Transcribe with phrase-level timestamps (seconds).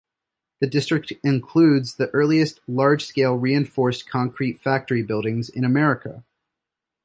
[0.61, 6.23] The district includes the earliest large-scale reinforced concrete factory buildings in America.